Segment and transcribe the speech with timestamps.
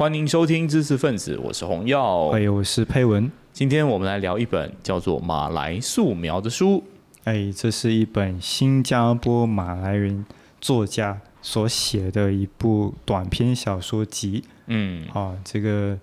[0.00, 2.28] 欢迎收听知识分子，我是洪耀。
[2.28, 3.30] 哎，我是佩文。
[3.52, 6.82] 今天我们来聊一本叫做《马来素描》的书。
[7.24, 10.24] 哎，这是一本新加坡马来人
[10.58, 14.42] 作家所写的一部短篇小说集。
[14.68, 15.98] 嗯，啊，这个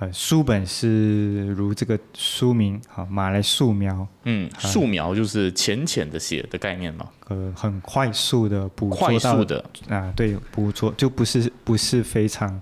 [0.00, 4.06] 呃书本是如这个书名，好，马来素描。
[4.24, 7.06] 嗯，素描就是浅浅的写的概念嘛。
[7.28, 12.60] 呃，很快速的捕捉快到速的，啊，对，捕捉就不是不是非常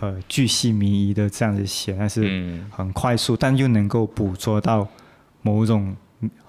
[0.00, 4.88] 呃巨细靡遗的这样子写，但是嗯很快速，但又能够捕捉到
[5.42, 5.94] 某种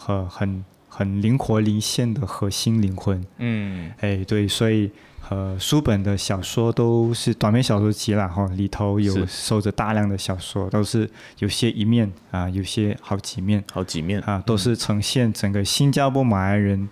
[0.06, 3.26] 呃很很灵活离线的核心灵魂。
[3.40, 4.92] 嗯哎，对，所以
[5.30, 11.10] 呃，书本的小说都是短篇小说集啦，哈，里头有收着大量的小说，都是
[11.40, 16.88] 有些一面啊，有些好几面好几面啊，都是呈现整个新加坡马来人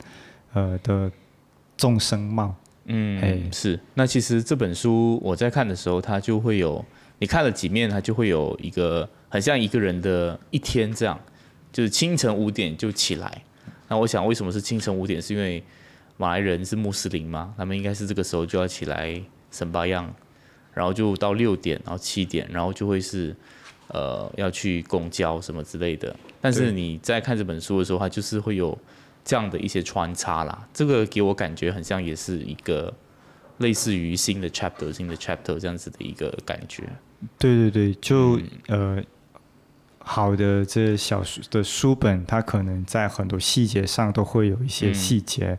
[0.54, 1.10] 呃的
[1.78, 2.54] 众生貌。
[2.88, 3.80] 嗯，哎是。
[3.94, 6.84] 那其实这本书我在看的时候，它就会有，
[7.20, 11.18] 你看了几面，它就会有一个很像一个人的一天这样，
[11.72, 13.44] 就是清晨五点就起来。
[13.88, 15.22] 那我想，为什么是清晨五点？
[15.22, 15.64] 是因为
[16.18, 19.22] 马来人是穆斯林嘛，他们应该是这个时候就要起来
[19.52, 20.14] 神巴样，
[20.74, 23.36] 然后就到六点，然后七点，然后就会是
[23.88, 26.16] 呃要去公交什么之类的。
[26.42, 28.78] 但是你在看这本书的时候，它就是会有
[29.24, 32.94] 这样的一些穿插啦，这个给我感觉很像也是一个
[33.58, 36.84] 类似于新的 chapter、新的 chapter 这样子的一个感觉。
[37.40, 39.02] 对对对，就、呃，
[40.00, 44.94] 好的这小书的书本，它可能在很多细节上都会有一些嗯。
[44.94, 45.58] 细节、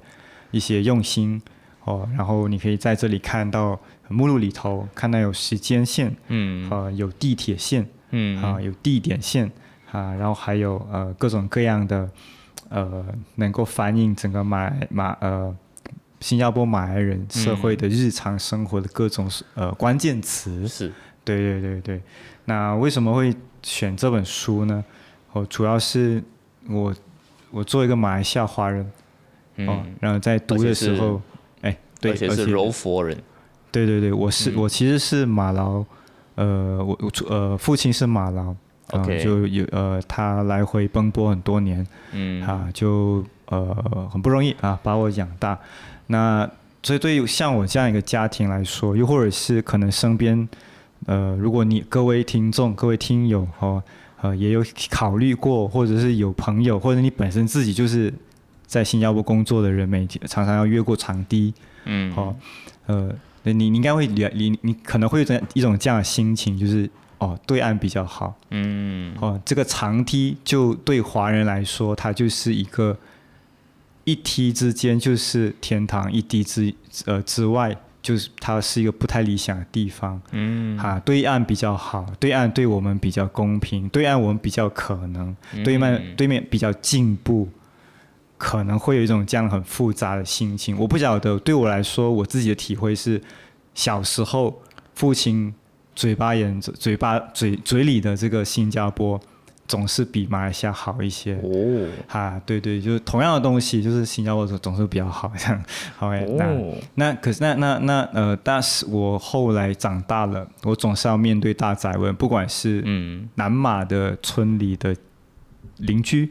[0.57, 1.41] 一些用心
[1.85, 2.09] 哦。
[2.17, 9.51] 然后你可以在这里看到目录里头看到有时间线，嗯呃，有地铁线嗯啊、有地点线
[9.91, 12.09] 啊，然后还有呃各种各样的
[12.69, 15.55] 呃能够反映整个马来马呃
[16.21, 20.67] 新加坡马来人社会的日常生活的各种呃关键词。
[20.69, 20.93] 是
[21.25, 22.03] 对对对对，
[22.45, 24.85] 那为什么会选这本书呢？
[25.33, 26.23] 哦，主要是
[26.69, 26.95] 我
[27.51, 28.89] 我做一个马来西亚华人
[29.59, 31.21] 哦，嗯，然后在读的时候，
[31.63, 33.17] 哎，对，而且是柔佛人。
[33.73, 35.85] 对对对，我是、嗯我其实是马劳，
[36.37, 38.55] 呃，我我呃父亲是马劳，
[38.89, 45.59] 呃 OK 就有呃他来回奔波很多年嗯啊，就呃很不容易啊把我养大。
[46.07, 46.49] 那
[46.83, 50.49] 所以对于像我这样一个家庭来说，又或者是可能身边
[51.07, 53.83] 呃，如果你各位听众、各位听友哦，
[54.23, 58.13] 呃也有考虑过，或者是有朋友，或者你本身自己就是
[58.67, 61.55] 在新加坡工作的人，每天常常要越过长堤。
[61.85, 62.13] 嗯。
[62.17, 62.37] 哦，
[62.87, 63.11] 呃，
[63.45, 69.15] 你你应该会你你你可能会有一种这样的心情，就是哦，对岸比较好，嗯。
[69.21, 72.99] 哦，这个长梯就对华人来说，它就是一个
[74.05, 76.75] 一梯之间就是天堂，一梯之
[77.07, 80.21] 呃之外就是它是一个不太理想的地方。
[80.33, 80.77] 嗯。
[80.79, 85.35] 哈、对岸比较好，对岸对我们比较公平，对岸我们比较可能，
[85.65, 87.49] 对面嗯对面比较进步，
[88.39, 90.79] 可能会有一种这样很复杂的心情。
[90.79, 93.21] 我不晓得，对我来说，我自己的体会是，
[93.75, 94.63] 小时候
[94.95, 95.55] 父亲
[95.95, 99.19] 嘴巴眼嘴巴嘴嘴里的这个新加坡，
[99.67, 101.37] 总是比马来西亚好一些。
[101.37, 105.65] 哦哈，对对，就是同样的东西，就是新加坡总总是比较好这样。
[105.97, 114.95] 好诶，那哦那可是那那那呃，但是我后来长大了，我总是要面对大宅问，不管是嗯，南马的村里的
[115.79, 116.31] 邻居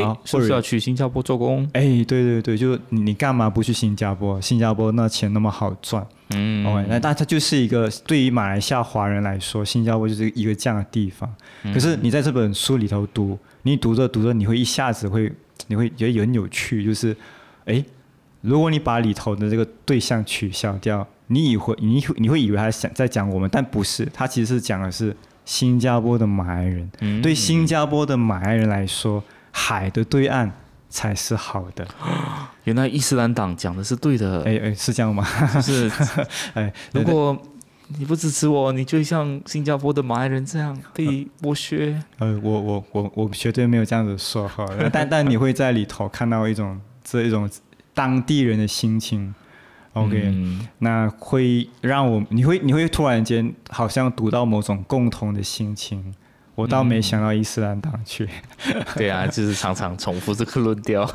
[0.00, 1.68] 哎啊，，或者是不是要去新加坡做工？
[1.72, 4.40] 哎，对对对，就你你干嘛不去新加坡？
[4.40, 11.32] 新加坡那钱那么好赚，嗯哦，那但它就是一个对于马来西亚华人来说，新加坡就是一个这样的地方。
[11.64, 15.32] 嗯可是你在这本书里头读，你读着读着，你会一下子会，
[15.66, 17.16] 你会觉得很有趣，就是，
[17.64, 17.84] 哎，
[18.40, 26.90] 如果你把里头的这个对象取消掉，你以为你你会以为他想在讲我们，但不是，他其实是讲的是新加坡的马来人。
[27.00, 30.50] 嗯对新加坡的马来人来说，海的对岸
[30.88, 31.86] 才是好的。
[32.64, 35.26] 原来伊斯兰党讲的是对的，哎哎，是这样吗？
[35.54, 35.90] 就是
[36.54, 37.36] 哎，如果
[37.98, 41.98] 你不支持我，你就像新加坡的马来人这样被剥削。
[42.18, 47.48] 呃，我我我我绝对没有这样子说哈， 但但你会在里头看到一种这一种
[47.94, 49.34] 当地人的心情。
[49.94, 56.14] OK，、嗯那会让我你会你会突然间好像读到某种共同的心情。
[56.58, 58.28] 我倒没想到伊斯兰党去。
[58.98, 61.06] 对啊，就是常常重复这个论调。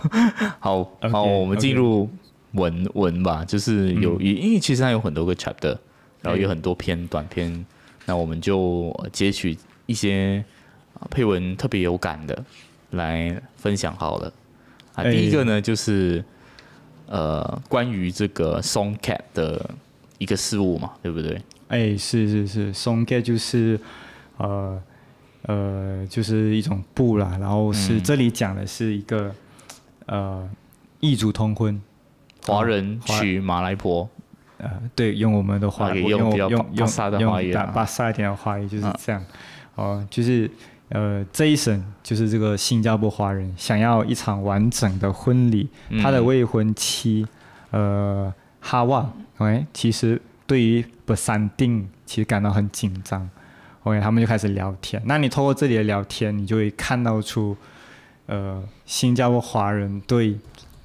[0.58, 2.10] 好好，我们进入
[2.54, 5.78] 文文吧，就是有，因为其实它有很多个 chapter，
[6.22, 7.66] 然后有很多篇短篇，
[8.06, 10.42] 那我们就呃截取一些
[10.94, 12.42] 啊配文特别有感的
[12.92, 14.32] 来分享好了。
[14.94, 16.24] 啊，哎第一个呢就是
[17.08, 19.70] 呃关于这个 Songcat 的
[20.20, 21.42] 一个事物嘛，对不对？
[21.68, 23.78] 哎，是是是，Songcat 就是
[24.38, 24.82] 呃
[25.44, 28.04] 呃就是一种布啦，然后是、嗯。
[28.04, 29.34] 这里讲的是一个
[30.06, 30.50] 呃
[31.00, 31.82] 异族通婚，
[32.46, 34.10] 华人娶马来婆，
[34.58, 37.72] 呃，对，用我们的华啊语，用用用用华语啊。
[37.74, 38.96] 巴萨一点的华语就是啊。
[39.04, 39.24] 这样，
[39.76, 40.50] 哦，就是
[40.90, 45.70] 呃这一省就是这个新加坡华人想要一场完整的婚礼，
[46.02, 47.28] 他的嗯未婚妻
[47.72, 53.30] 呃哈旺，OK，其实对于不三定其实感到很紧张
[53.84, 55.02] ，OK，他们就开始聊天。
[55.06, 57.56] 那你透过这里的聊天，你就会看到出
[58.26, 60.38] 呃新加坡华人对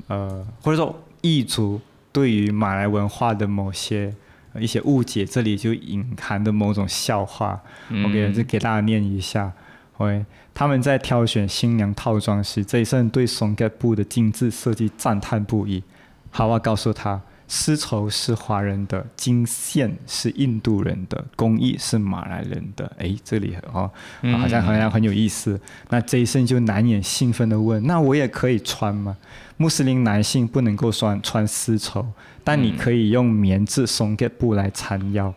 [0.07, 1.81] 呃或者说异族
[2.13, 4.15] 对于马来文化的某些。
[4.55, 7.61] 呃一些误解，这里就隐含的某种笑话。
[7.91, 9.53] OK，这嗯给大家念一下。
[9.99, 10.25] OK，
[10.55, 15.83] 他们在挑选新娘套装时，这一生对松盖布的精致设计赞叹不已。
[16.31, 22.93] 哈瓦告诉他，丝绸是华人的，金线是印度人的，工艺是马来人的。
[22.99, 23.91] 诶，这里哦，
[24.21, 25.59] 嗯好像好像很有意思。
[25.89, 29.17] 那 Jason 就难掩兴奋地问：“那我也可以穿吗？”
[29.57, 32.07] 穆斯林男性不能够穿穿丝绸，
[32.45, 35.33] 但你可以用棉质松盖布来缠腰。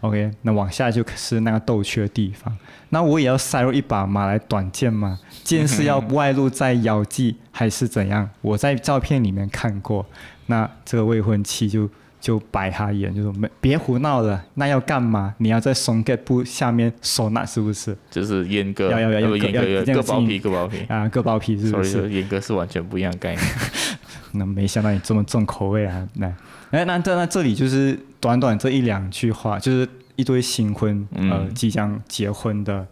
[0.00, 2.56] OK，那往下就是那个逗趣的地方。
[2.88, 5.18] 那我也要塞入一把马来短剑吗？
[5.44, 8.28] 剑是要外露在腰际还是怎样？
[8.40, 10.04] 我在照片里面看过。
[10.46, 11.88] 那这个未婚妻就
[12.20, 15.34] 就白他眼，就说没别胡闹了，那要干嘛？
[15.38, 17.96] 你要在松盖布下面收纳是不是？
[18.10, 20.78] 就是阉割，要要要要要阉割要割包皮，割包皮。
[20.88, 22.08] 啊，割包皮是不是？
[22.08, 23.46] 阉割是完全不一样的概念。
[24.32, 26.08] 那没想到你这么重口味啊！
[26.14, 26.26] 那
[26.70, 32.86] 哎，那这那这里就是短短这一两句话，就是一堆新婚、呃嗯即将结婚的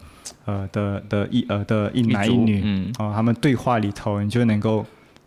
[0.46, 4.84] 呃的的一呃的一男一女嗯哦，他们对话里头，你就能够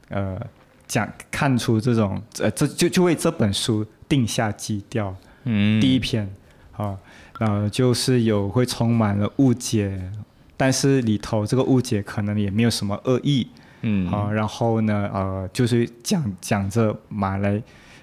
[0.09, 0.39] 呃
[0.87, 5.15] 讲看出这种呃这就就为这本书定下基调。
[5.43, 6.27] 嗯，第一篇
[6.75, 6.97] 啊，
[7.39, 10.11] 呃就是有会充满了误解，
[10.57, 13.47] 但是里头这个误解可能也没有什么恶意。
[13.83, 17.59] 嗯啊，然后呢，呃，就是讲讲着马来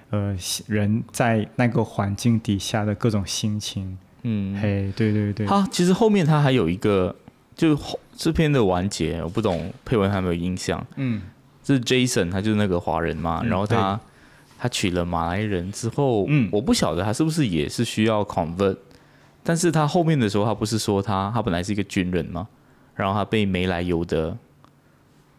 [0.09, 0.35] 呃
[0.67, 3.97] 人在那个环境底下的各种心情。
[4.23, 7.15] 嗯，嘿，对对对，他其实后面他还有一个，
[7.55, 10.85] 就后这篇的完结，我不懂配文还有没有印象？
[10.97, 11.21] 嗯。
[11.63, 13.99] 这是 Jason，他就是那个华人嘛，嗯然后他
[14.57, 16.49] 他娶了马来人之后，嗯。
[16.51, 18.75] 我不晓得他是不是也是需要 convert，
[19.43, 22.47] 但是他后面的时候，他不是说他他本来是一个军人嘛，
[22.95, 24.35] 然后他被没来由的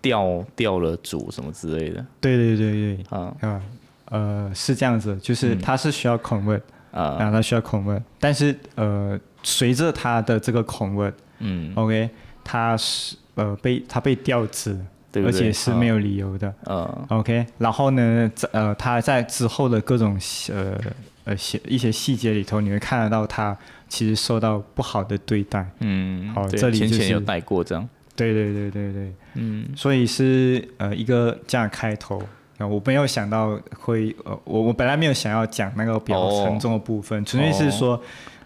[0.01, 3.61] 调调了组什么之类的，对对对对，啊啊，
[4.11, 6.61] 呃，是这样子，就是嗯他是需要 convert，
[6.93, 12.11] 啊然后他需要 convert，但是呃，随着他的这个 convert，OK，、嗯，OK，
[12.45, 14.79] 他是呃被他被调职，
[15.11, 15.27] 对对？
[15.27, 16.53] 而且是没有理由的。
[16.67, 20.19] 嗯 OK，然后呢，在呃，他在之后的各种
[20.53, 20.79] 呃
[21.25, 23.57] 呃细一些细节里头，你会看得到他
[23.89, 25.65] 其实受到不好的对待。
[25.79, 32.21] 嗯，好对这里就是有带过这样，对对对对对，嗯所以是呃一个这样开头。
[32.61, 38.01] 呃我没有想到会呃，我我本来没有想要讲那个比较哦沉重的部分，纯粹是说，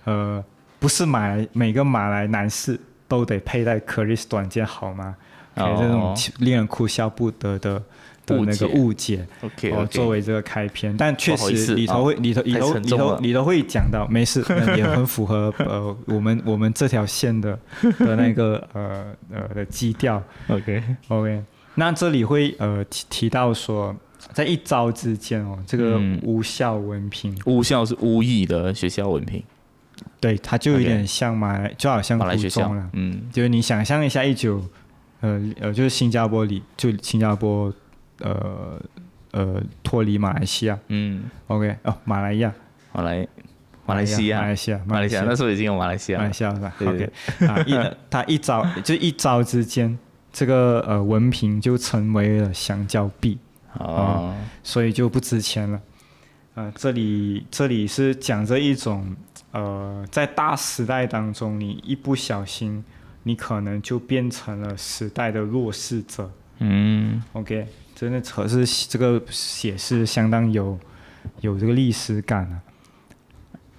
[0.04, 0.42] 呃，
[0.78, 2.78] 不是马来每个马来男士
[3.08, 5.16] 都得佩戴 Chris 短剑好吗？
[5.56, 7.80] 给这种哦令人哭笑不得的
[8.26, 9.24] 的那个误解。
[9.40, 14.44] ，OK 哦，作为这个开篇，但确实里头会、里头里头里头里头会讲到，没事，
[14.76, 17.56] 也很符合呃我们我们这条线的
[18.00, 20.20] 的那个呃呃的基调。
[20.48, 21.42] OK，OK，
[21.76, 23.94] 那这里会呃提提到说，
[24.32, 26.20] 在一招之间哦，这个嗯。
[26.22, 29.42] 无效文凭，巫校是巫艺的学校文凭，
[30.20, 32.90] 对，它就有 OK 点像马来，就好像马来学校中了，。
[32.92, 33.28] 嗯。
[33.32, 34.62] 就是你想象一下，一九
[35.20, 37.72] 呃呃，就是新加坡里，就新加坡
[38.20, 38.80] 呃
[39.32, 40.78] 呃脱离马来西亚。
[40.88, 42.52] 嗯，，OK 哦，马来亚。
[42.92, 43.26] 马来
[43.86, 46.18] 马来西亚马来西亚，马来西亚那时候已经有马来西亚。
[46.18, 49.98] 马来，西亚是吧对对？OK，啊，一他一招就一招之间，
[50.34, 53.38] 这个呃文凭就成为了香蕉币，
[53.78, 55.80] 哦，所以就不值钱了。
[56.54, 59.14] 呃、这里这里是讲着一种
[59.52, 62.84] 呃，在大时代当中，你一不小心，
[63.22, 66.28] 你可能就变成了时代的弱势者。
[66.58, 70.76] 嗯 OK，真的可是这个写是相当有
[71.42, 72.44] 有这个历史感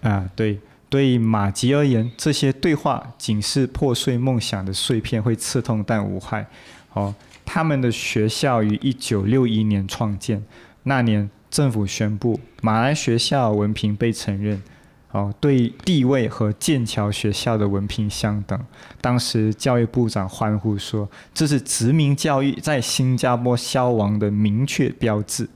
[0.01, 0.09] 啊。
[0.09, 0.59] 啊，对，
[0.95, 6.47] 对马吉而言，这些对话仅是破碎梦想的碎片，会刺痛但无害。
[6.93, 10.41] 哦，他们的学校于一九六一年创建，
[10.83, 14.63] 那年政府宣布马来学校文凭被承认。
[15.11, 18.57] 哦，对地位和剑桥学校的文凭相等。
[19.01, 25.49] 当时教育部长欢呼说：“这是殖民教育在新加坡消亡的明确标志。”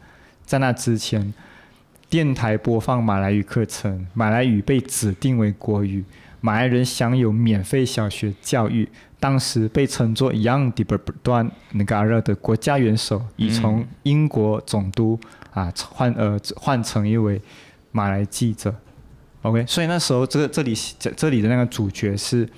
[0.46, 1.34] 在那之前，
[2.10, 6.04] 电台播放马来语课程，马来语被指定为国语，
[6.42, 8.89] 马来人享有免费小学教育。
[9.20, 15.20] 当时被称作 Young d i b e r a n Negara 的国家元首，已从英国总督
[15.51, 17.39] 啊换呃换成一位
[17.92, 18.74] 马来记者。
[19.44, 20.74] OK，所以那时候这个这里
[21.16, 22.50] 这里的那个主角是，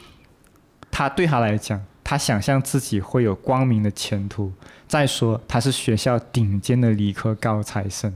[0.90, 4.54] 他对他来讲，他想象自己会有光明的前途。
[4.88, 8.14] 再说他是学校顶尖的理科高材生，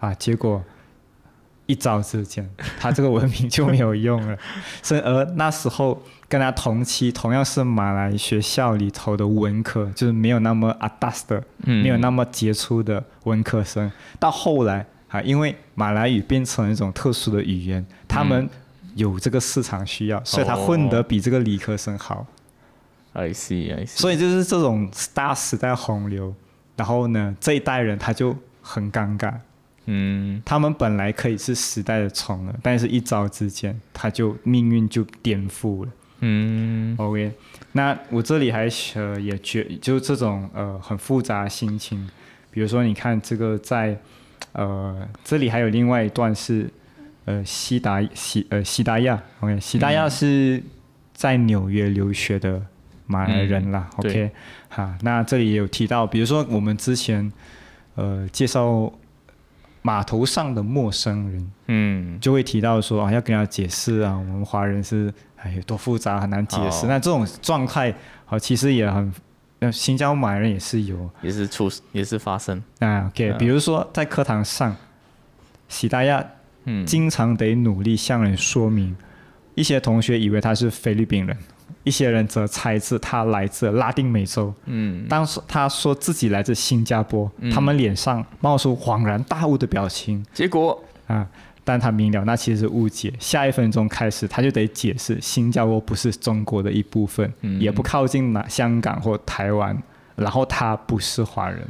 [0.00, 0.62] 啊，结果
[1.66, 2.48] 一朝之间，
[2.78, 4.38] 他这个文凭就没有用了。
[4.82, 14.86] 所以而那时候跟他同期，同样是马来学校里头的文科，就是没有那么阿达斯的，没有那么杰出的文科生，到后来。
[15.08, 18.50] 啊，因为马来语变成一种特殊的语言，他们
[18.96, 22.26] 有这个市场需要，所以他混得比这个理科生好。
[23.12, 24.00] I see, I see。
[24.00, 26.34] 所以就是这种大时代洪流，
[26.74, 29.32] 然后呢，这一代人他就很尴尬。
[29.86, 30.40] 嗯。
[30.44, 35.90] 他们本来可以是时代的宠儿，但是一朝之间，他就命运就颠覆了。
[36.20, 36.94] 嗯。
[36.98, 37.32] OK，
[37.72, 42.08] 那我这里还呃也觉就这种呃很复杂心情，
[42.50, 43.98] 比如说你看这个在。
[44.52, 46.70] 呃，这里还有另外一段是，
[47.26, 50.62] 呃，西达西呃西达亚，OK，西达亚是
[51.12, 52.62] 在纽约留学的
[53.06, 54.30] 马来人啦，OK，
[54.70, 57.30] 哈，那这里也有提到，比如说我们之前
[57.96, 58.90] 呃介绍
[59.86, 66.88] 码头上的陌生人，嗯，就会提到说啊，要跟他解释啊，我们华人是哎有多复杂，很难解释。
[66.88, 67.94] 那这种状态
[68.26, 69.12] 啊，其实也很。
[69.60, 73.06] 那新疆马来人也是有，也是出，也是发生啊。
[73.06, 74.74] OK，比如说在课堂上，
[75.68, 76.22] 喜大亚
[76.64, 78.96] 嗯，经常得努力向人说明。
[79.54, 81.34] 一些同学以为他是菲律宾人，
[81.84, 84.52] 一些人则猜测他来自拉丁美洲。
[84.66, 90.24] 嗯，当时他说自己来自新加坡，他们脸上冒出恍然大悟的表情。
[90.32, 91.26] 结果啊。
[91.68, 93.12] 但他明了，那其实是误解。
[93.18, 99.76] 下一分钟开始，他就得解释，新加坡不是中国的一部分，也不靠近哪香港或台湾，
[100.14, 101.66] 然后他不是华人。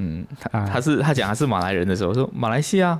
[0.00, 2.98] 嗯，他他是他讲他是马来人的时候说马来西亚。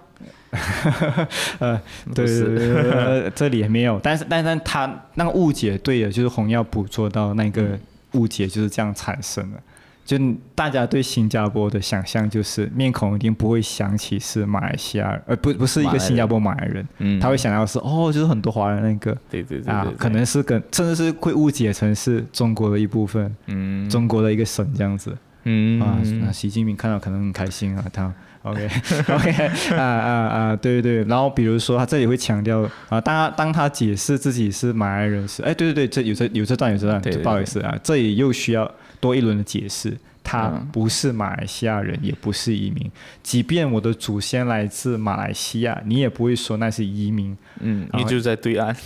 [1.59, 1.79] 呃，
[2.15, 7.79] 对 对对， 这里也没有，但是但是他那个误解对的，就是红要捕捉到那个
[8.13, 9.59] 误解就是这样产生的。
[10.07, 10.17] 就
[10.55, 25.15] 大家对新加坡的想象，就是面孔一定不会想起是马来西亚，呃，不，不是一个新加坡马来人，嗯，他会想到是哦，就是很多华人那个，对对对，啊，可能是跟甚至是会误解成是中国的一部分，嗯，中国的一个省这样子，
[25.49, 28.13] 嗯，啊，那习近平看到可能很开心啊，他，
[28.45, 28.69] OK
[29.09, 29.31] OK，
[29.75, 38.71] 啊啊啊，对对对，然后比如说他这里会强调啊，当他当他解释自己是马来人时，哎，对对对，这有这有这段有这段，不好意思啊，这里又需要。
[39.01, 42.91] 多一轮的解释，他不是马来西亚人，也不是移民。
[43.23, 47.39] 即便我的祖先来自马来西亚，你也不会说那是移民。
[47.61, 48.77] 嗯，你就在对岸，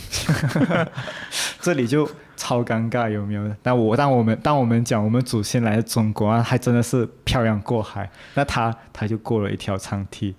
[1.61, 3.55] 这里就超尴尬，有没有？
[3.61, 10.35] 但我当我们当我们讲我们祖先来自中国啊，还真的是漂洋过海，那他他就过了一条长梯。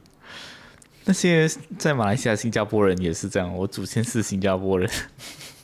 [1.04, 1.48] 那些
[1.78, 4.88] 在马来西亚、新加坡人也是这样，我祖先是新加坡人。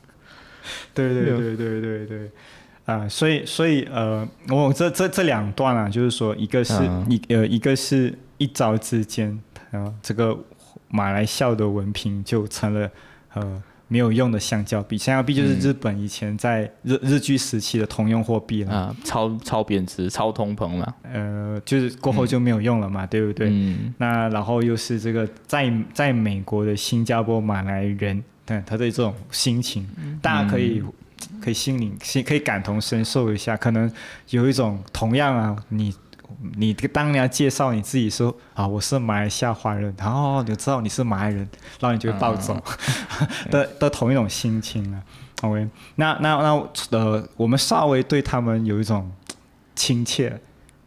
[0.92, 2.30] 对对对对对对。
[2.86, 6.74] 啊，所以所以呃，我这这这两段啊，就是说，一个是
[7.08, 10.36] 一呃，一个是一朝之间，啊，这个
[10.88, 12.90] 马来校的文凭就成了
[13.34, 23.48] 呃没有用的橡胶币，橡胶币就是日本以前在日日据时期的通用货币了，啊，超超贬值、超通膨了，呃，就是过后就没有用了嘛，对不对？
[23.50, 23.92] 嗯。
[23.98, 29.86] 那然后又是这个在在美国的新加坡马来人，对他的这种心情，
[30.22, 30.82] 大家可以。
[31.38, 33.90] 可以心领心，可以感同身受一下，可能
[34.30, 35.94] 有一种同样啊，你
[36.56, 41.38] 你当人家介绍你自己说啊，我是马来西亚华人，然后你知道你是马来人，
[41.78, 42.62] 然后你就会暴走
[43.50, 45.02] 的的同一种心情啊。
[45.42, 46.68] OK，那那那
[46.98, 49.10] 呃，我们稍微对他们有一种
[49.74, 50.40] 亲切，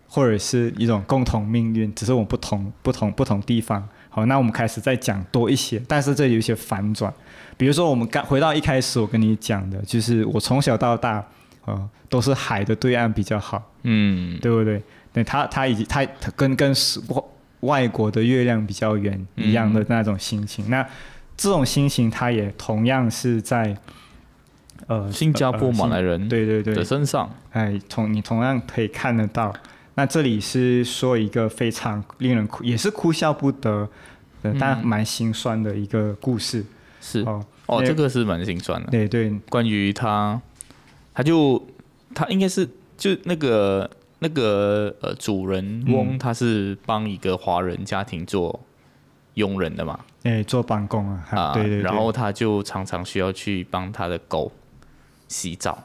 [0.07, 3.87] 或者是一种共同命运，只是我们不同不同不同地方。
[4.09, 7.11] 好，那我们开始再讲多一些，但是这有一些反转。
[7.57, 11.23] 比如说，我们刚回到一开始我跟你讲的，就是我从小到大，
[11.65, 14.81] 呃，都是海的对岸比较好，嗯，对不对？
[15.13, 16.73] 对他，他已经他，他跟跟
[17.09, 17.23] 外
[17.61, 20.69] 外国的月亮比较圆一样的那种心情。
[20.69, 20.85] 那
[21.37, 23.77] 这种心情，他也同样是在
[24.87, 29.53] 呃新加坡马来人对对对的身上，哎，同你同样可以看得到。
[29.95, 33.87] 那这里是说一个非常令人哭，也是哭笑不得，
[34.59, 36.65] 但蛮心酸的一个故事。
[36.99, 38.89] 是哦，哦，这个是蛮心酸的。
[38.89, 40.41] 对对，关于他，
[41.13, 41.63] 他就
[42.15, 42.67] 他应该是
[42.97, 43.89] 就那个
[44.23, 48.57] 那个呃主人翁，他是帮一个华人家庭做
[49.33, 54.49] 佣人的嘛，哎，做办公啊，哈啊，对对对，然后他就常常需要去帮他的狗
[55.27, 55.83] 洗澡，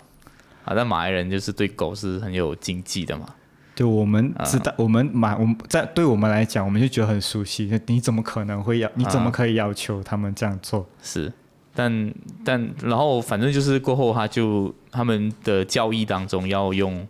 [0.65, 3.27] 啊，但马来人就是对狗是很有经济的嘛，
[3.75, 7.69] 就我们啊知道，我们马我们在对我们来讲，我们就觉得很熟悉。
[7.87, 8.89] 你怎么可能会要？
[8.95, 10.87] 你怎么啊可以要求他们这样做？
[11.03, 11.33] 是，
[11.75, 12.15] 但
[12.45, 17.07] 但然后反正就是过后他就他们的教义当中要用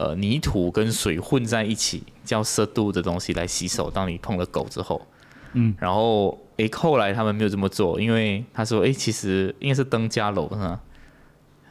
[0.00, 5.00] 呃泥土跟水混在一起叫色度的东西来洗手，当你碰了狗之后，
[5.52, 10.80] 嗯，然后诶后来他们没有这么做，因为他说诶其实应该是登嘉楼是吗？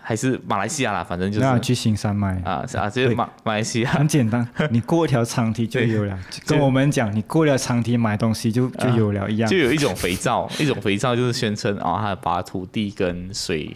[0.01, 6.17] 还是马来西亚啦，反正就是那去新山脉，啊是啊，就是马马来西亚很简单， 你过一条长堤就有了。
[6.47, 9.57] 跟我们讲，你过了长堤买东西就就有了一样就。
[9.57, 13.75] 有一种肥皂，一种肥皂就是宣称啊，它把土地跟水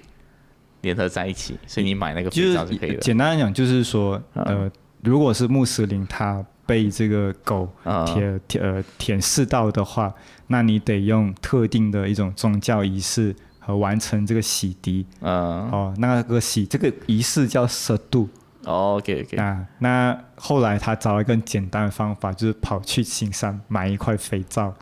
[0.83, 2.99] 联合在一起，所以你买那个肥就是皂就可以了。
[2.99, 4.71] 简单来讲，就是说，呃，
[5.01, 10.13] 如果是穆斯林他被这个狗啊舔舔呃舔舐到的话，
[10.47, 15.05] 那你得用特定的一种宗教仪式和完成这个洗涤。
[15.21, 18.29] 嗯哦，那个洗这个仪式叫色度
[18.65, 19.65] ，OK OK，啊。
[19.79, 24.73] 那后来他找了一个简单的方法，就是跑去青山买一块肥皂。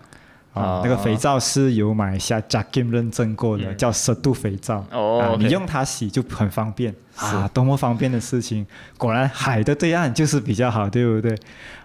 [0.53, 4.85] 啊哦，那个肥皂是有马来西亚 Jakim 认证过的，叫色度肥皂。
[4.91, 8.65] 哦你用它洗就很方便啊，多么方便的事情！
[8.97, 11.37] 果然海的对岸就是比较好，对不对？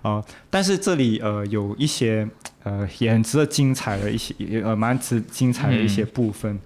[0.02, 2.26] 哦，但是这里呃有一些
[2.64, 6.58] 呃也很值得精彩的一些也呃蛮值精彩的一些部分。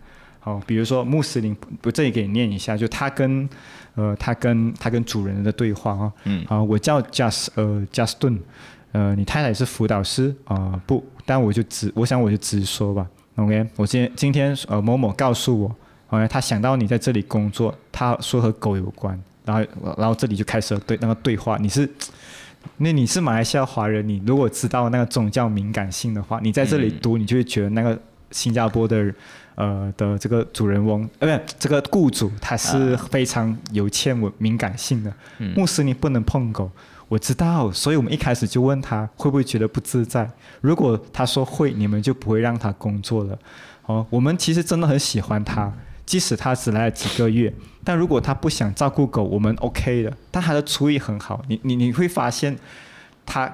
[0.42, 3.46] 好、比如说穆斯林，我这里给你念一下，就他跟
[3.94, 6.10] 呃他跟他跟主人的对话哦。
[6.24, 8.38] 嗯好、我叫 Just 呃 Justin，
[8.92, 13.06] 呃，你太太是辅导师啊、不，但我就直，我想我就直说吧。
[13.36, 15.72] OK，我今天今天呃某某告诉我
[16.08, 21.88] ，，OK，，他想到你在这里工作，他说和狗有关，然后然后这里就开始了对那个对话，你是。
[22.78, 27.96] 那你是马来西亚华人，你如果知道那个宗教敏感性的话，你在这里读，你就会觉得那个
[28.32, 29.14] 新加坡的
[29.54, 35.14] 呃的这个主人翁，呃，不，这个雇主他是非常有欠我敏感性的。
[35.54, 36.68] 牧师你不能碰狗，
[37.10, 40.30] 我知道，所以我们一开始就问他会不会觉得不自在。
[40.60, 43.36] 如果他说会，你们就不会让他工作了。
[43.86, 45.72] 哦，我们其实真的很喜欢他，
[46.06, 50.16] 即使他只来了几个月，但如果他不想照顾狗，我们 OK 的。
[50.30, 52.56] 但他的厨艺很好，你你你会发现
[53.26, 53.52] 他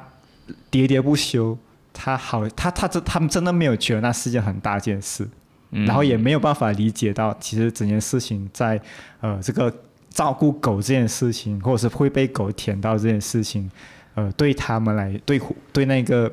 [0.71, 1.57] 喋喋不休，
[1.95, 5.27] 他好，他他这他们真的没有觉得那是件很大件事。
[5.71, 8.81] 嗯然后也没有办法理解到，其实整件事情在
[9.21, 9.75] 呃这个
[10.17, 13.71] 照顾狗这件事情，或者是会被狗舔到这件事情，
[14.15, 15.39] 呃，对他们来对
[15.75, 16.33] 对那个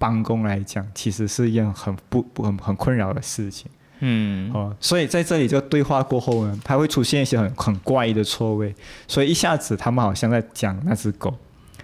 [0.00, 3.70] 帮工来讲，其实是一件很不不很很困扰的事情。
[4.00, 4.52] 嗯。
[4.52, 8.74] 哦、所以在这里这个对话过后呢，它会出现一些很很怪异的错位，
[9.06, 11.32] 所以一下子他们好像在讲那只狗，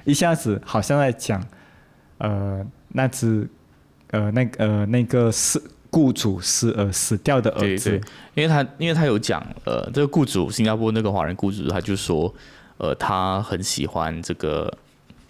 [0.04, 1.40] 一下子好像在讲
[2.18, 3.48] 呃那只
[4.11, 5.62] 呃那个呃那个死
[5.96, 7.88] 雇主死呃死掉的儿子。
[7.90, 8.00] 对对，
[8.35, 12.32] 因为他因为他有讲，呃，这个雇主新加坡那个华人雇主，他就说，
[12.76, 14.70] 呃，他很喜欢这个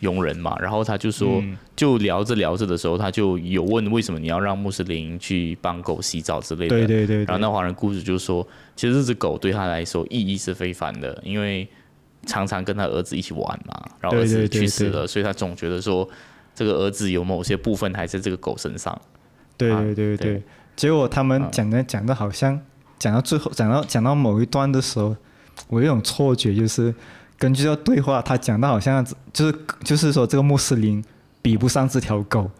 [0.01, 11.69] 佣人嘛，然后他就说，嗯就聊着聊着的时候，他就有问为什么你要让穆斯林去帮狗洗澡之类的，对对对然后，那华人雇主就说，其实这只狗对他来说意义是非凡的，因为
[12.27, 16.09] 常常跟他儿子一起玩嘛，然后儿子对对对对去世了，所以他总觉得说，
[16.57, 19.01] 这个儿子有某些部分还在这个狗身上。
[19.59, 20.43] 对对对对。
[20.77, 21.49] 结果他们啊。
[21.51, 22.61] 讲的讲的好像
[22.99, 25.17] 讲到最后，讲到讲到某一段的时候，
[25.69, 26.95] 我有一种错觉，就是
[27.39, 31.05] 根据这个对话，他讲的好像就是就是说这个穆斯林
[31.43, 32.51] 比不上这条狗，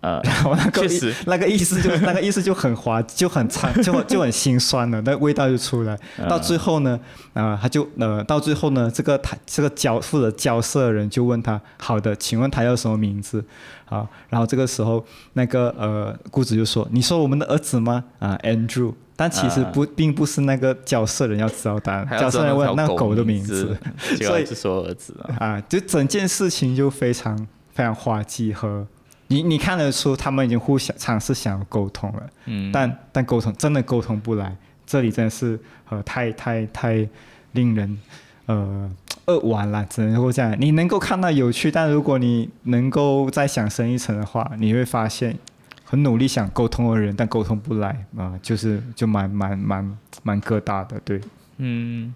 [0.00, 5.98] 呃， 然后那个确实那个意思就 那个意思就很滑，就很惨，就就很心酸了，那味道就出来。
[6.18, 6.98] 嗯到最后呢，
[7.34, 13.44] 啊、他就呃，到最后呢，这个他这个交负责交涉的人就问他，好的，请问他叫什么名字？
[13.86, 18.04] 啊，然后这个时候那个呃雇主就说，你说我们的儿子吗？
[18.18, 18.92] 啊，Andrew。
[19.20, 23.76] 但其实不，并不是那个交涉人要知道答案，交涉人问那个狗的名名字。，
[24.16, 27.36] 结 所以是说儿子啊，啊，就整件事情就非常
[27.74, 28.86] 非常滑稽和
[29.28, 35.58] 你你看得出他们已经互相尝试想要沟通了，嗯，但但沟通真的沟通不来，这里真的是
[35.90, 37.06] 呃太太太
[37.52, 37.98] 令人
[38.46, 38.90] 呃
[39.26, 40.56] 扼腕了，只能够这样。
[40.58, 45.36] 你能够看到有趣，但如果你能够再想深一层的话，你会发现
[45.84, 51.20] 很努力想沟通的人，但沟通不来啊、就是就蛮蛮蛮蛮疙瘩的，对。
[51.58, 52.14] 嗯，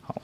[0.00, 0.14] 好，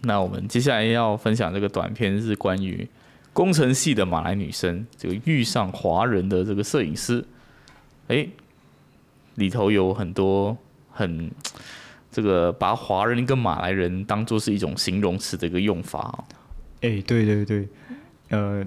[0.00, 2.88] 那我们接下来要分享这个短片是关于
[3.32, 7.24] 工程系的马来女生这个遇上华人的这个摄影师，
[8.08, 8.28] 哎，
[9.36, 10.56] 里头有很多
[10.90, 11.30] 很
[12.10, 16.24] 这个把华人跟马来人当做是一种形容词的一个用法哦。
[16.82, 17.68] 哎，对对对，
[18.28, 18.62] 呃，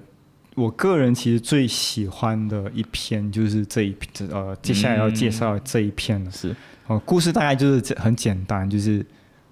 [0.54, 6.30] 我个人其实最喜欢的一篇就是这一篇，呃，接下来要介绍这一篇了。
[6.30, 6.56] 是
[6.88, 9.04] 哦，故事大概就是这很简单，就是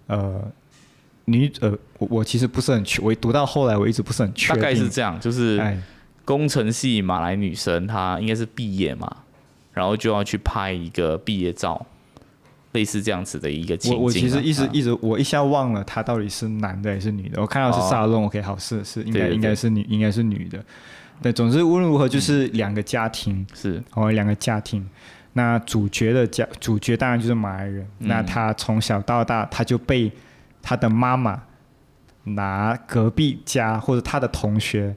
[0.06, 0.50] 呃，
[1.26, 5.78] 女呃，我我其实不是很确，我读到后来我一直不是很确大，概是这样，就是哎，
[6.24, 9.10] 工程系马来女生，她应该是毕业嘛，
[9.72, 11.86] 然后就要去拍一个毕业照，
[12.72, 14.00] 类似这样子的一个情景啊。
[14.00, 17.88] 我我其实一直啊一直我一下忘了她到底是男的还是女的，我看到是哦。
[17.90, 20.62] 沙龙、o k 好是是应该应该是女应该是女的，
[21.22, 23.82] 对，总之无论如何就是两个家庭，是。
[23.94, 24.86] 哦，两个家庭。
[25.36, 28.08] 那主角的家主角当然就是马来人，嗯。
[28.08, 30.12] 那他从小到大他就被
[30.64, 31.42] 他的妈妈
[32.24, 34.96] 拿隔壁家或者他的同学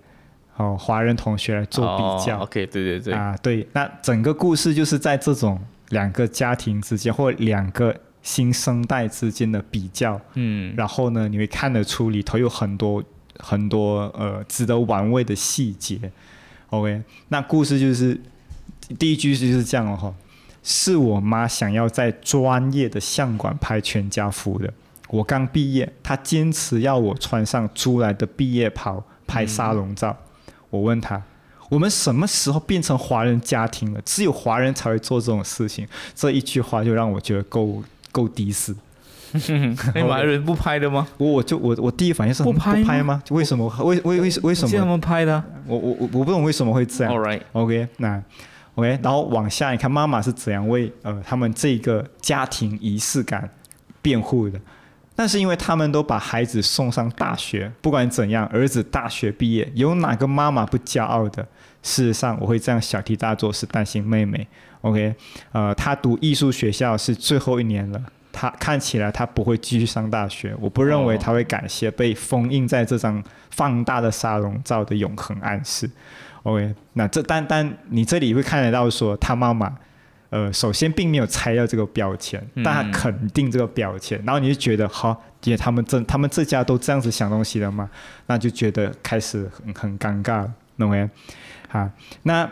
[0.56, 13.04] 哦华人同学来做比较哦、OK，对对对，啊，对，那整个故事就是在这种两个家庭之间或两个新生代之间的比较，嗯，然后呢，你会看得出里头有很多
[13.40, 16.00] 很多呃值得玩味的细节。
[16.70, 18.20] OK，那故事就是
[18.98, 20.14] 第一句就是这样哦，哈，
[20.64, 24.74] 是我妈想要在专业的相馆拍全家福的。
[25.10, 30.16] 我刚毕业，他坚持要我穿上租来的毕业袍拍沙龙照。
[30.70, 31.22] 我问他。
[31.70, 34.02] 我们什么时候变成华人家庭了？
[34.06, 35.86] 只有华人才会做这种事情。
[36.16, 38.74] 这一句话就让我觉得够够低死。
[39.94, 41.06] 那马来人不拍的吗？
[41.18, 43.22] 我我就我我第一反应是嗯不拍拍吗？
[43.32, 43.68] 为什么？
[43.84, 44.92] 为为为为什是他么？
[44.92, 47.20] 们拍的啊、我我我我不懂为什么会这样 All。
[47.20, 48.24] right，OK，那
[48.76, 53.50] OK，然后往下你看妈妈是怎样为呃他们这个家庭仪式感
[54.02, 54.58] 辩护的。
[55.18, 61.46] 那是因为他们都把孩子送上大学，不管怎样，儿子大学毕业，有哪个妈妈不骄傲的？
[61.84, 64.48] 事实上，我会这样小题大做，是担心妹妹。
[64.82, 65.16] OK，
[65.52, 68.02] 呃，她读艺术学校是最后一年了，
[68.32, 70.56] 她看起来她不会继续上大学。
[70.60, 75.90] 我不认为哦她会感谢被封印在这张放大的沙龙照的永恒暗示。
[76.44, 79.74] OK，那这但但你这里会看得到说，她妈妈，
[80.30, 87.90] 呃，首先并没有拆掉这个标签，嗯但他肯定这个标签，然后你就觉得，好，也他们这他们这家都这样子想东西了吗？
[88.26, 91.10] 那就觉得开始很很尴尬了，OK，
[91.70, 91.90] 好，
[92.24, 92.50] 那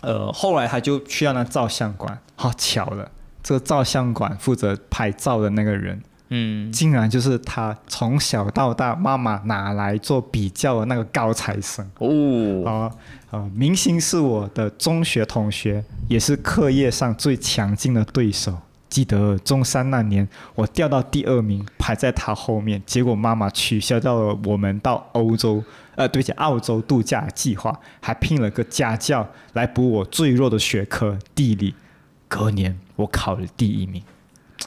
[0.00, 3.10] 呃后来他就去到那照相馆，好巧了，
[3.42, 11.86] 这个照相馆负责拍照的那个人，嗯，竟然就是他从小到大妈妈拿来做比较的那个高材生。
[11.98, 12.90] 哦，啊
[13.30, 13.50] 啊！
[13.54, 18.56] 明星是我的中学同学，也是课业上最强劲的对手。
[18.88, 25.62] 记得中三那年，我掉到第二名，排在他后面，结果妈妈取消掉了我们到欧洲，
[25.96, 31.74] 呃，对起，澳洲度假计划，还聘了个家教来补我最弱的学科地理。
[32.28, 34.02] 隔年我考了第一名。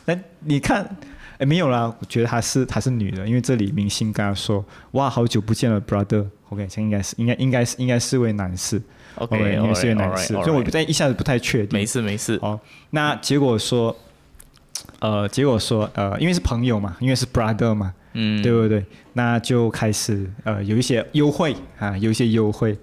[0.06, 0.98] 哎，你看，
[1.40, 6.26] 哎，没有啦，我觉得她是她是女的，因为这里明星跟她说，哇，好久不见了，brother。
[6.50, 8.82] OK，这应该是应该应该是应该是位男士
[9.16, 11.86] OK，应该是位男士所以我太一下子不太确定没。
[11.86, 13.96] 事没事，哦，那结果说，
[15.00, 18.84] 呃，结果说，呃，因为是朋友嘛，因为是 brother 嘛，嗯，对不对？
[19.14, 22.78] 那就开始呃有一些优惠啊，有一些优惠。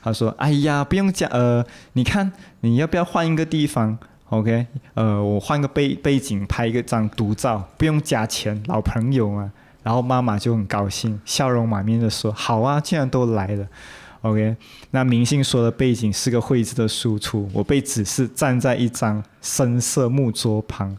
[0.00, 1.62] 他说：“哎呀，不用加，呃，
[1.94, 3.98] 你看你要不要换一个地方
[4.30, 13.66] ？OK，呃，我换个背背景拍一个张独照，不用加钱，老朋友嘛。”然后妈妈就很高兴，笑容满面的说：“好啊，既然都来了。”
[14.20, 14.56] OK，
[14.90, 20.94] 那明星说的背景是个绘制的输出，我被指示站在一张深色木桌旁，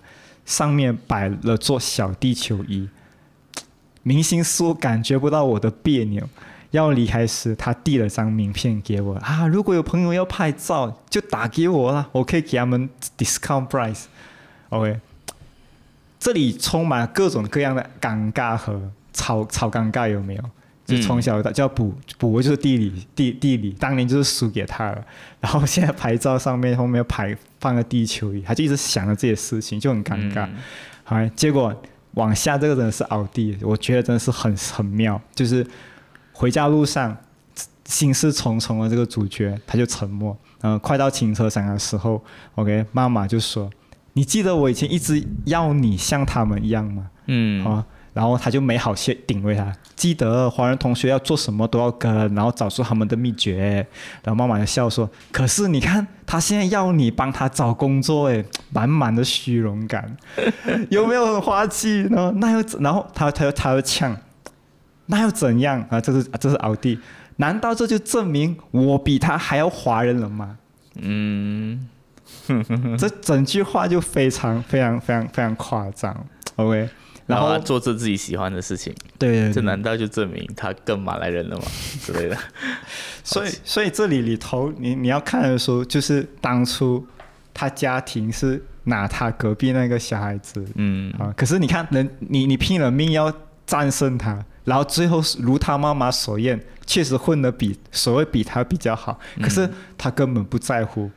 [0.45, 2.89] 上面摆了座小地球仪。
[4.01, 6.27] 明星说感觉不到我的别扭。
[6.71, 14.03] 要离开时，他递了张名片给我啊，如果有朋友要拍照，就打给我啦，我可以给他们 discount price。
[14.69, 14.99] OK，
[16.19, 20.43] 这里充满各种各样的尴尬和超超尴尬，有没有？
[20.85, 25.05] 就从小到大就要补补，就是地理地地理，当年就是输给他了。
[25.39, 30.47] 然后现在拍照上面后面要拍放个地球仪，他就一直想着这些事情，就很尴尬。
[30.47, 30.55] 嗯
[31.03, 31.75] 好，结果
[32.15, 35.21] 往下这个真的是奥弟，我觉得真的是很很妙。
[35.35, 35.63] 就是
[36.39, 37.17] 回家路上
[37.83, 40.35] 心事重重的这个主角，他就沉默。
[40.61, 42.23] 嗯、快到停车场的时候
[42.55, 43.69] ，OK，妈妈就说
[44.13, 53.85] ：“你记得我以前一直要你像他们一样吗？”嗯，啊，然后他就没好气顶回他，记得华人同学要做什么都要跟，然后找出他们的秘诀。
[54.23, 60.15] 然后妈妈就笑说：“可是你看，他现在要你帮他找工作，哎，满满的虚荣感，
[60.89, 62.31] 有没有很滑稽呢？
[62.37, 64.15] 那又然后他他又他又呛，
[65.11, 65.99] 那又怎样啊？
[65.99, 66.97] 这是这是奥弟，
[67.37, 70.57] 难道这就证明我比他还要华人了吗？
[71.01, 71.87] 嗯，
[72.97, 76.15] 这整句话就非常非常非常非常夸张。
[76.57, 76.89] OK，
[77.25, 81.63] 然后他做着自己喜欢的事情，对对对，这难道就证明他更马来人了吗？
[82.01, 82.37] 之类的。
[83.23, 87.05] 所以所以这里里头你你要看的时候，就是当初
[87.53, 93.31] 他家庭是拿他隔壁那个小孩子嗯啊，可是你看人你你拼了命要
[93.65, 101.09] 战胜他，然后最后如他妈妈所愿，确实混得比所谓比他比较好，可是他根本不在乎。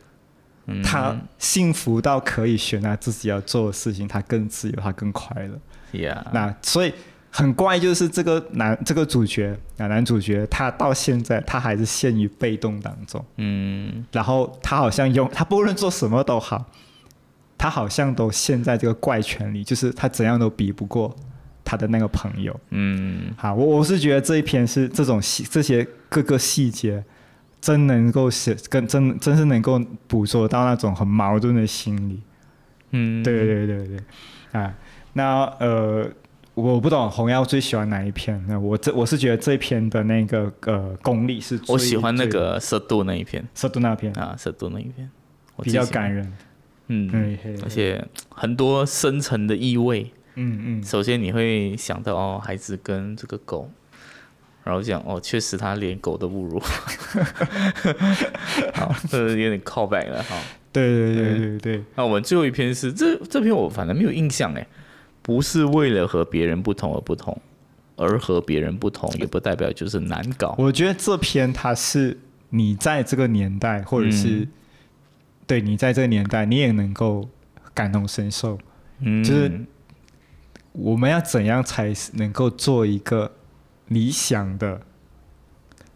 [0.67, 5.59] 嗯他幸福到可以选他自己要做的事情，他更自由，他更快乐。
[5.93, 6.95] ，Yeah，那所以
[7.31, 16.65] 很怪，就是这个男这个主角啊，男主角他到现在他还是陷于被动当中，嗯然后他好像用他不论做什么都好，
[17.59, 21.13] 他好像都陷在这个怪圈里，就是他怎样都比不过
[21.65, 22.59] 他的那个朋友。
[22.71, 27.05] 嗯好，我我是觉得这一篇是这种细这些各个细节。
[27.63, 32.21] 真能够写，跟真真是能够捕捉到那种很矛盾的心理，
[32.91, 33.97] 嗯，对对对对，
[34.51, 34.75] 啊，
[35.13, 36.11] 那呃，
[36.55, 38.45] 我不懂红耀最喜欢哪一篇？
[38.49, 45.09] 那我这我是觉得这篇的那个呃功力是最我喜欢那个色度那一篇色度那篇，啊，色度那一篇，
[45.55, 46.27] 我比较感人。
[46.89, 50.11] 嗯，嗯，嘿而且很多深层的意味。
[50.35, 53.71] 嗯嗯，首先你会想到哦，孩子跟这个狗，
[54.65, 56.59] 然后讲哦，确实他连狗都不如。
[58.75, 60.37] 好，这有点靠北了哈。
[60.73, 64.67] 对对对对对，那我们最后一篇是这这篇我反正没有印象哎，
[65.21, 67.39] 不是为了和别人不同而不同，
[67.97, 70.55] 而和别人不同也不代表就是难搞。
[70.59, 72.19] 我觉得这篇它是
[72.49, 74.49] 你在这个年代，或者是、嗯
[75.45, 77.29] 对你在这个年代，你也能够
[77.75, 78.57] 感同身受。
[79.01, 79.51] 嗯，就是
[80.73, 83.31] 我们要怎样才能够做一个
[83.89, 84.81] 理想的，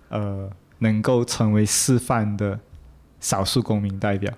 [0.09, 2.61] 呃，能够成为示范的
[3.21, 4.33] 少数公民代表？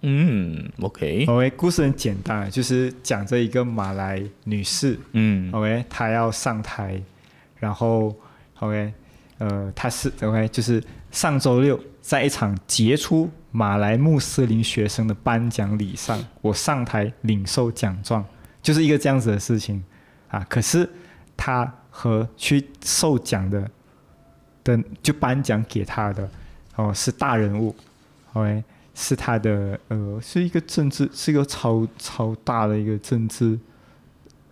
[0.00, 7.00] 嗯，OK，OK，故事很简单，就是讲这一个马来女士嗯，OK，她要上台，
[7.60, 8.12] 然后
[8.58, 8.92] OK，
[9.38, 18.24] 呃，她是 OK，就是上周六在一场杰出马来穆斯林学生的颁奖礼上，我上台领受奖状，
[18.62, 19.82] 就是一个这样子的事情
[20.28, 20.46] 啊。
[20.48, 20.88] 可是
[21.36, 23.70] 他和去受奖的
[24.64, 26.28] 的就颁奖给他的
[26.76, 27.74] 哦是大人物
[28.32, 33.58] ，OK，是他的呃是一个政治是一个超超大的一个政治，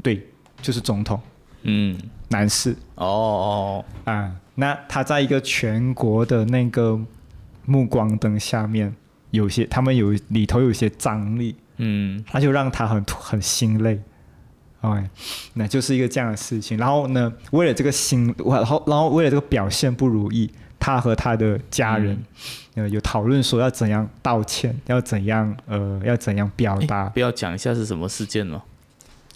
[0.03, 0.27] 对，
[0.61, 1.21] 就是总统
[1.63, 2.75] 嗯，男士。
[2.97, 6.99] 哦哦，啊，那他在一个全国的那个
[7.67, 8.95] 目光灯下面，
[9.31, 14.01] 有些他们有里头有些张力，嗯那就让他很很心累。
[14.83, 15.11] 哎，
[15.55, 16.79] 那就是一个这样的事情。
[16.79, 22.19] 然后呢，为了这个心，然后然后为了这个表现不如意，他和他的家人，
[22.75, 27.11] 呃，有讨论说要怎样道歉，要怎样呃，要怎样表达。
[27.11, 28.63] 不要讲一下是什么事件吗？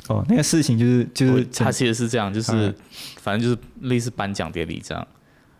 [0.09, 2.74] 哦，那个事情就是就是他其实是这样，就是嗯
[3.20, 5.07] 反正就是类似颁奖典礼这样，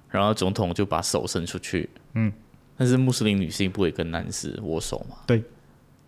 [0.09, 2.33] 然后总统就把手伸出去，嗯，
[2.77, 5.43] 但是穆斯林女性不会跟男士握手嘛，对，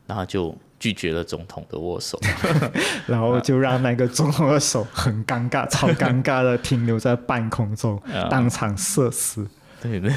[0.06, 0.56] 然后就
[0.86, 2.16] 拒绝了总统的握手，
[3.08, 8.28] 然后就让那个总统的手很尴尬，超尴尬的停留在半空中， 啊。
[8.30, 9.44] 当场射死，
[9.82, 10.12] 对对，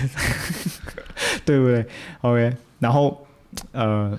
[1.43, 1.83] 对不对
[2.21, 3.25] ？OK，然后
[3.71, 4.15] 呃，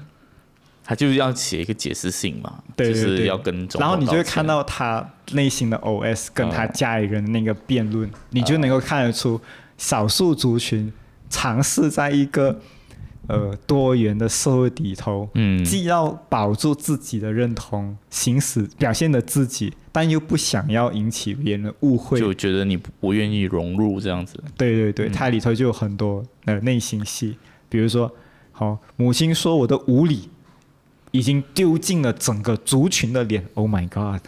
[0.85, 9.41] 他就是要写一个解释信嘛，对对对就是要跟总统然后你就会看到他内心的 OS 跟他嗯家里人的那个辩论，你就能够看得出
[9.79, 10.93] 少数族群
[11.29, 12.61] 尝试在一个
[13.31, 15.65] 呃多元的社会里头，嗯。
[15.65, 22.19] 既要保住自己的认同，行使表现的自己，但又不想要引起别人的误会。
[22.19, 25.13] 就觉得你不不愿意融入这样子，对对对，嗯。
[25.13, 27.37] 它里头就有很多呃内心戏，
[27.69, 28.11] 比如说，
[28.53, 30.29] 好、母亲说我的无理
[31.13, 34.21] 已经丢尽了整个族群的脸，Oh my God！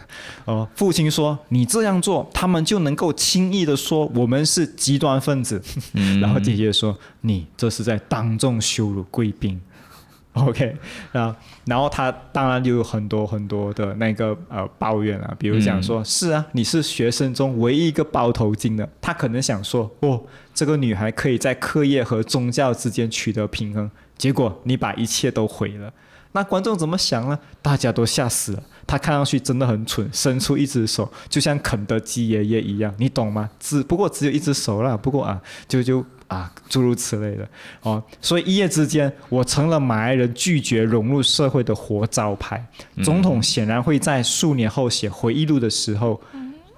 [0.45, 5.61] 哦，父亲说你这样做，他们就能够轻易的说我们是极端分子，
[5.93, 6.19] 嗯。
[6.19, 9.61] 然后姐姐说你这是在当众羞辱贵宾。
[10.33, 10.75] OK，
[11.11, 20.19] 然后然后他当然就有很多很多的那个呃抱怨啊，比如讲说，是啊，你是学生中唯一一个包头巾的，他可能想说，哦，
[20.51, 25.93] 这个女孩可以在课业和宗教之间取得平衡，结果你把一切都毁了。
[26.33, 27.39] 那观众怎么想呢？
[27.61, 28.63] 大家都吓死了。
[28.85, 33.49] 他看上去真的很蠢，伸出一只手，就像肯德基爷爷一样，你懂吗？
[33.59, 37.47] 只不过只有一只手啦，不过啊，就就啊，诸如此类的
[37.81, 38.03] 哦。
[38.19, 42.63] 所以一夜之间，我成了马来人拒绝融入社会的活招牌。
[43.03, 46.19] 总统显然会在数年后写回忆录的时候，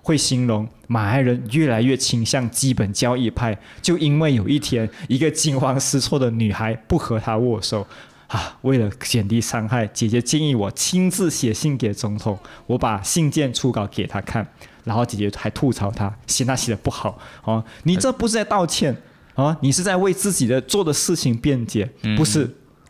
[0.04, 7.88] 会形容马来人越来越倾向基本交易派，就因为有一天一个惊慌失措的女孩不和他握手。
[8.28, 12.38] 啊，为了减低伤害，姐姐建议我亲自写信给总统。
[12.68, 14.48] 我把信件初稿给他看，
[14.84, 17.20] 然后姐姐还吐槽他，嫌他写的不好。
[17.44, 18.96] 哦，你这不是在道歉
[19.36, 19.56] 啊？
[19.62, 22.50] 你是在为自己的做的事情辩解，不是？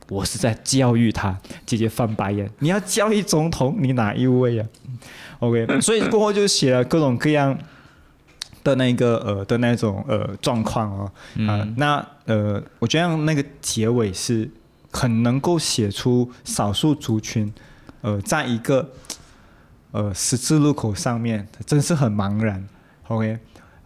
[0.10, 1.38] 我是在教育他。
[1.66, 4.68] 姐姐翻白眼，你要教育总统，你哪一位啊
[5.40, 7.58] ？OK， 所以过后就写了各种各样。
[8.64, 11.12] 的那个呃的那种呃状况哦
[11.48, 14.50] 啊，那呃，我觉得那个结尾是
[14.96, 17.54] 很能够写出少数族群
[18.02, 18.92] 呃在一个
[19.92, 22.66] 呃十字路口上面，真是很茫然。
[23.10, 23.38] OK，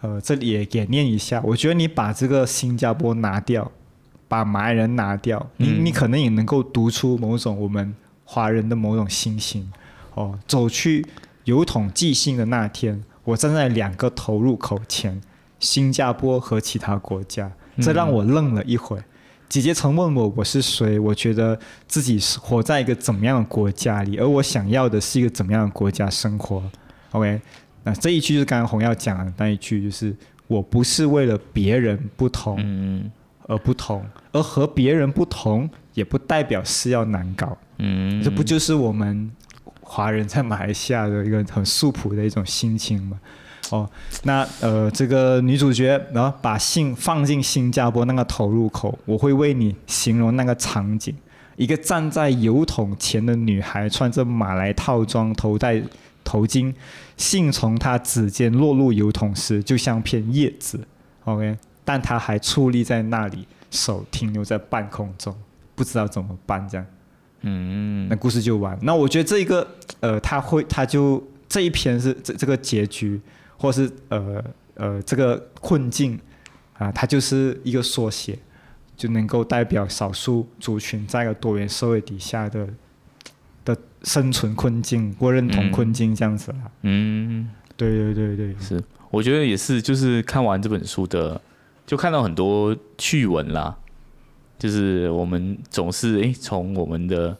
[0.02, 3.72] 呃，这里也也念一下，我觉得你把这个新加坡拿掉，
[4.28, 9.72] 把马来人拿掉，你你可能也能够读出某种我们华人的某种心情
[10.13, 10.38] 哦。
[10.48, 11.06] 走去
[11.45, 13.04] 邮筒寄信的那天。
[13.26, 15.22] 我站在两个投入口前，
[15.60, 18.98] 新加坡和其他国家，这让我愣了一会。
[19.50, 26.64] 姐姐曾问我我是谁，我觉得自己是活在一个怎么样的国家里，而我想要的是一个怎么样的国家生活。
[27.12, 27.42] OK，
[27.84, 30.16] 那这一句就是刚刚红耀讲的那一句，就是
[30.48, 33.12] 我不是为了别人不同
[33.48, 37.58] 而不同，而和别人不同也不代表是要难搞。
[37.80, 39.32] 嗯，这不就是我们？
[39.82, 43.20] 华人在马来西亚的一个很素朴的一种心情嘛，
[43.72, 43.90] 哦，
[44.24, 51.16] 那呃，这个女主角然后把信放进新加坡那个投入口，我会为你形容那个场景：
[51.56, 55.82] 一个站在油桶前的女孩，穿着马来套装，头戴
[56.24, 56.74] 头巾，
[57.18, 60.80] 信从她指尖落入油桶时，就像片叶子
[61.26, 65.36] ，OK，但她还矗立在那里，手停留在半空中，
[65.76, 66.86] 不知道怎么办，这样。
[67.42, 68.78] 嗯，那故事就完。
[68.82, 69.66] 那我觉得这一个，
[70.02, 73.20] 呃，他会，他就这一篇是这这个结局，
[73.60, 74.41] 或是呃
[74.76, 76.17] 呃这个困境
[76.78, 78.39] 啊，它就是一个缩写，
[78.95, 82.67] 就能够代表少数族群在一个多元社会底下的
[83.65, 86.72] 的生存困境或认同困境这样子啦。
[86.84, 91.41] 嗯，对对对对，是，我觉得也是，就是看完这本书的，
[91.86, 93.78] 就看到很多趣闻啦。
[94.58, 97.38] 就是我们总是诶，从我们的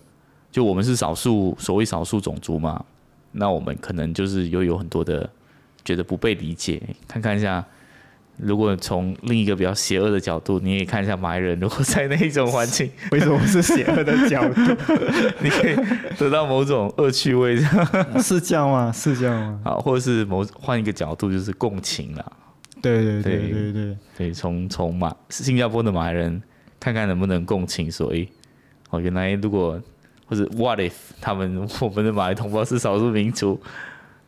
[0.52, 2.86] 就我们是少数所谓少数种族嘛，
[3.34, 5.30] 那我们可能就是又有很多的
[5.90, 6.80] 觉得不被理解。
[7.08, 7.66] 看看一下，
[8.38, 14.62] 如果从另一个比较邪恶的角度，你也看一下马来人，如果在那一种环境， 为什么是邪恶的角度？
[15.42, 15.76] 你可以
[16.18, 17.58] 得到某种恶趣味，
[18.22, 18.92] 是这样吗？
[18.92, 19.60] 是这样吗？
[19.66, 22.26] 好，或者是某换一个角度，就是共情啦。
[22.82, 26.42] 对对对对对对，从从马新加坡的马来人。
[26.82, 28.26] 看看能不能共情，所以
[28.90, 29.78] 哦，原来如果
[30.26, 33.60] 或者 what if 他们我们的马来同胞是少数民族，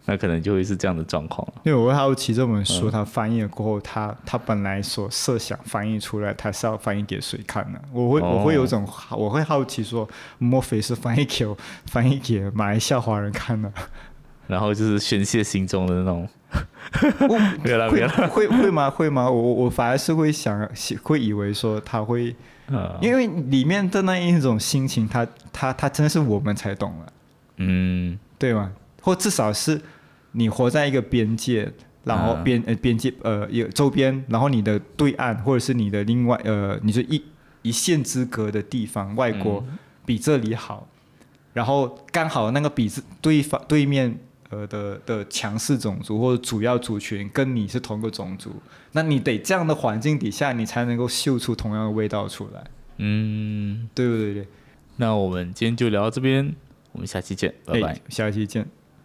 [0.06, 1.48] 那可能就会是这样的状况。
[1.64, 7.80] 因为我会好奇这本书他翻译了过后，他他本来所设想翻译出来，他是要翻译给谁看呢？
[7.92, 11.48] 我会我会有种我会好奇说，莫非是翻译给
[11.86, 13.72] 翻译给马来西亚华人看呢？
[14.48, 16.28] 然后就是宣泄心中的那种。
[17.64, 18.90] 别了别了，会会吗？
[18.90, 19.30] 会吗？
[19.30, 20.70] 我我反而是会想，
[21.02, 22.36] 会以为说他会，
[23.00, 27.14] 因为里面的那一种心情，他他他真的是我们才懂了，
[27.58, 28.70] 嗯，对吗？
[29.02, 29.82] 或至少是
[30.32, 31.72] 你活在一个边界，
[32.06, 37.22] 然后边呃边界呃有周边，然后你的对岸或者是你的另外呃，你是一
[37.64, 39.66] 一线之隔的地方，外国
[40.06, 40.88] 比这里好，
[41.54, 44.18] 然后刚好那个比这对方对面。
[44.54, 48.52] 呃的的强势种族或者主要族群跟你是同个种族，
[48.92, 52.62] 那你得这样的环境底下，你才能够嗅出同样的味道出来。
[52.98, 54.34] 嗯，对不对？
[54.34, 54.48] 对。
[54.98, 56.54] 那我们今天就聊到这边，
[56.92, 58.68] 我们下期见，拜拜，下期见。